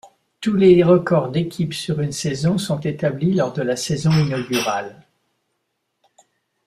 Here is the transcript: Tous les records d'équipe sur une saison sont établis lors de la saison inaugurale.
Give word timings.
Tous 0.39 0.55
les 0.55 0.81
records 0.81 1.29
d'équipe 1.31 1.75
sur 1.75 2.01
une 2.01 2.11
saison 2.11 2.57
sont 2.57 2.79
établis 2.79 3.35
lors 3.35 3.53
de 3.53 3.61
la 3.61 3.75
saison 3.75 4.09
inaugurale. 4.09 4.95